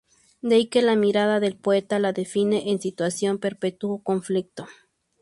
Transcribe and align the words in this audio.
De 0.41 0.55
allí 0.55 0.65
que 0.65 0.81
la 0.81 0.95
mirada 0.95 1.39
del 1.39 1.55
poeta 1.55 1.99
la 1.99 2.11
defina 2.11 2.57
en 2.57 2.81
situación 2.81 3.35
de 3.35 3.39
perpetuo 3.41 3.99
conflicto. 4.01 4.65